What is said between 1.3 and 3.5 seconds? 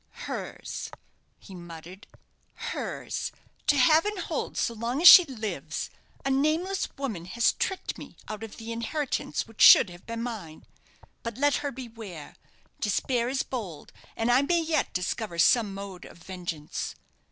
he muttered; "hers!